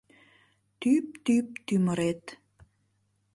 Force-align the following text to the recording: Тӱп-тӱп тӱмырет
Тӱп-тӱп 0.79 1.47
тӱмырет 1.65 2.23